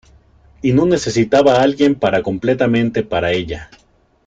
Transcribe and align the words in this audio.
Y 0.63 0.73
no 0.73 0.87
necesitaba 0.87 1.53
a 1.53 1.61
alguien 1.61 1.93
para 1.93 2.23
completamente 2.23 3.03
para 3.03 3.33
ella. 3.33 3.69